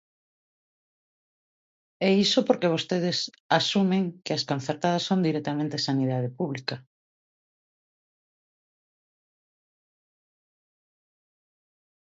[2.07, 3.17] E iso porque vostedes
[3.59, 6.75] asumen que as concertadas son directamente sanidade pública.